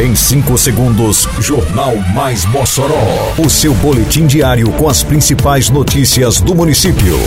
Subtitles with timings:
[0.00, 3.34] Em 5 segundos, Jornal Mais Mossoró.
[3.36, 7.18] O seu boletim diário com as principais notícias do município.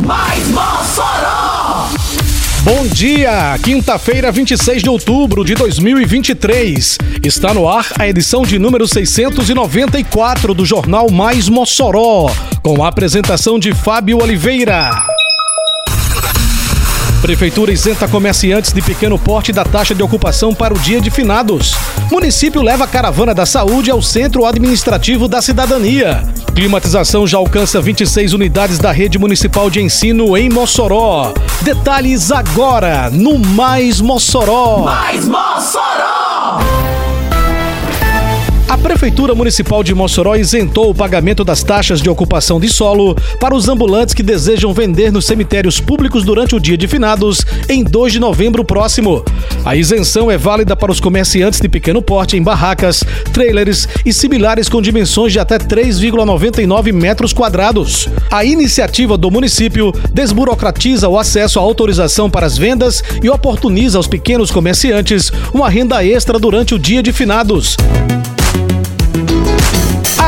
[0.00, 1.90] Mais Mossoró!
[2.64, 6.98] Bom dia, quinta-feira, 26 de outubro de 2023.
[7.22, 12.28] Está no ar a edição de número 694 do Jornal Mais Mossoró,
[12.64, 15.11] com a apresentação de Fábio Oliveira.
[17.22, 21.72] Prefeitura isenta comerciantes de pequeno porte da taxa de ocupação para o dia de finados.
[22.10, 26.24] Município leva a caravana da saúde ao centro administrativo da cidadania.
[26.52, 31.32] Climatização já alcança 26 unidades da rede municipal de ensino em Mossoró.
[31.60, 34.78] Detalhes agora no Mais Mossoró.
[34.78, 36.58] Mais Mossoró!
[38.72, 43.54] A Prefeitura Municipal de Mossoró isentou o pagamento das taxas de ocupação de solo para
[43.54, 48.14] os ambulantes que desejam vender nos cemitérios públicos durante o dia de finados, em 2
[48.14, 49.22] de novembro próximo.
[49.62, 54.70] A isenção é válida para os comerciantes de pequeno porte em barracas, trailers e similares
[54.70, 58.08] com dimensões de até 3,99 metros quadrados.
[58.30, 64.08] A iniciativa do município desburocratiza o acesso à autorização para as vendas e oportuniza aos
[64.08, 67.76] pequenos comerciantes uma renda extra durante o dia de finados.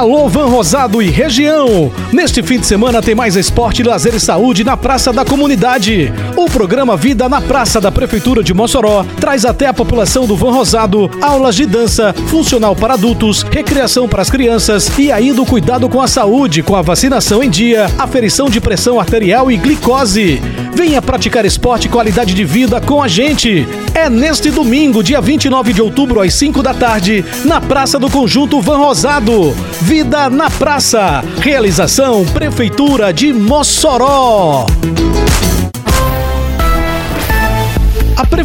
[0.00, 1.92] Alô Van Rosado e região!
[2.10, 6.10] Neste fim de semana tem mais esporte, lazer e saúde na Praça da Comunidade.
[6.34, 10.52] O programa Vida na Praça da Prefeitura de Mossoró traz até a população do Van
[10.52, 15.86] Rosado aulas de dança, funcional para adultos, recreação para as crianças e ainda o cuidado
[15.86, 20.40] com a saúde, com a vacinação em dia, aferição de pressão arterial e glicose.
[20.72, 23.68] Venha praticar esporte e qualidade de vida com a gente.
[24.00, 28.58] É neste domingo, dia 29 de outubro, às 5 da tarde, na Praça do Conjunto
[28.58, 29.54] Van Rosado.
[29.82, 31.22] Vida na Praça.
[31.38, 34.64] Realização Prefeitura de Mossoró.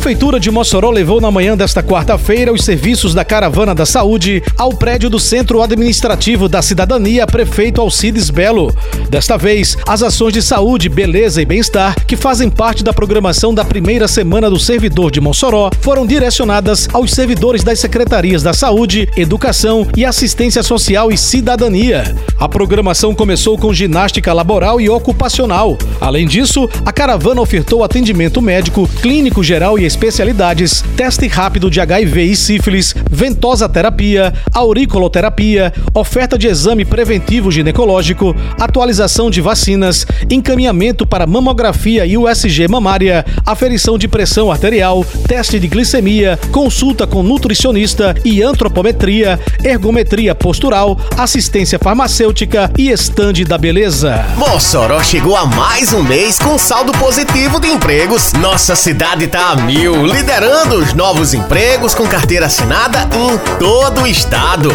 [0.05, 4.69] Prefeitura de Mossoró levou na manhã desta quarta-feira os serviços da Caravana da Saúde ao
[4.69, 8.71] prédio do Centro Administrativo da Cidadania Prefeito Alcides Belo.
[9.09, 13.65] Desta vez, as ações de saúde, beleza e bem-estar, que fazem parte da programação da
[13.65, 19.87] primeira semana do servidor de Mossoró, foram direcionadas aos servidores das Secretarias da Saúde, Educação
[19.97, 22.15] e Assistência Social e Cidadania.
[22.39, 25.75] A programação começou com ginástica laboral e ocupacional.
[25.99, 32.23] Além disso, a caravana ofertou atendimento médico, clínico geral e especialidades, teste rápido de HIV
[32.23, 41.25] e sífilis, ventosa terapia, auriculoterapia, oferta de exame preventivo ginecológico, atualização de vacinas, encaminhamento para
[41.25, 48.43] mamografia e USG mamária, aferição de pressão arterial, teste de glicemia, consulta com nutricionista e
[48.43, 54.25] antropometria, ergometria postural, assistência farmacêutica e estande da beleza.
[54.35, 58.33] Mossoró chegou a mais um mês com saldo positivo de empregos.
[58.33, 64.07] Nossa cidade tá a mil, liderando os novos empregos com carteira assinada em todo o
[64.07, 64.69] estado.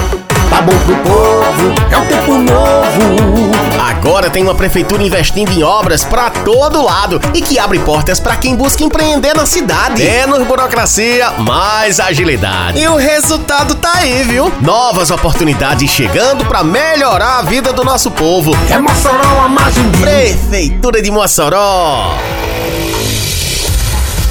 [0.49, 3.51] Tá bom pro povo, é um tempo novo.
[3.81, 8.37] Agora tem uma prefeitura investindo em obras pra todo lado e que abre portas pra
[8.37, 10.03] quem busca empreender na cidade.
[10.03, 12.81] Menos burocracia, mais agilidade.
[12.81, 14.53] E o resultado tá aí, viu?
[14.61, 18.53] Novas oportunidades chegando pra melhorar a vida do nosso povo.
[18.71, 19.91] É Mossoró a margem.
[20.01, 22.17] Prefeitura de Mossoró.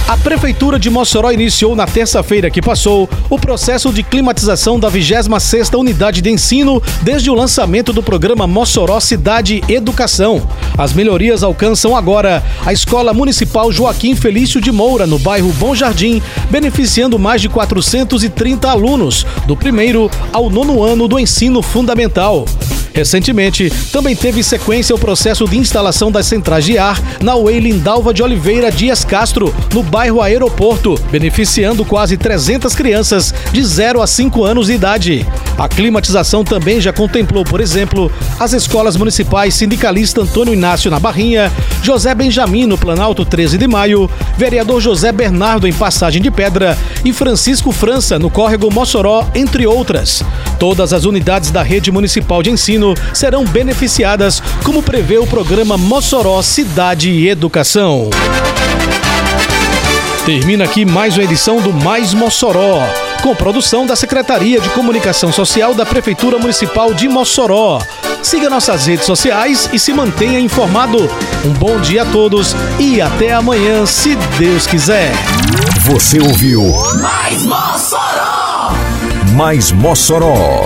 [0.09, 5.77] A Prefeitura de Mossoró iniciou na terça-feira que passou o processo de climatização da 26ª
[5.77, 10.41] Unidade de Ensino desde o lançamento do programa Mossoró Cidade Educação.
[10.75, 16.23] As melhorias alcançam agora a Escola Municipal Joaquim Felício de Moura, no bairro Bom Jardim,
[16.49, 22.47] beneficiando mais de 430 alunos, do primeiro ao nono ano do ensino fundamental.
[22.93, 28.13] Recentemente, também teve sequência o processo de instalação das centrais de ar na UEI Lindalva
[28.13, 34.43] de Oliveira Dias Castro, no bairro Aeroporto, beneficiando quase 300 crianças de 0 a 5
[34.43, 35.25] anos de idade.
[35.57, 41.51] A climatização também já contemplou, por exemplo, as escolas municipais Sindicalista Antônio Inácio na Barrinha,
[41.83, 47.11] José Benjamin no Planalto 13 de Maio, vereador José Bernardo em Passagem de Pedra e
[47.11, 50.23] Francisco França no Córrego Mossoró, entre outras.
[50.57, 52.49] Todas as unidades da rede municipal de
[52.79, 58.09] ensino serão beneficiadas, como prevê o programa Mossoró Cidade e Educação.
[60.25, 62.81] Termina aqui mais uma edição do Mais Mossoró,
[63.21, 67.79] com produção da Secretaria de Comunicação Social da Prefeitura Municipal de Mossoró.
[68.21, 71.09] Siga nossas redes sociais e se mantenha informado.
[71.45, 75.11] Um bom dia a todos e até amanhã, se Deus quiser.
[75.85, 76.61] Você ouviu
[77.01, 78.73] Mais Mossoró!
[79.35, 80.65] Mais Mossoró,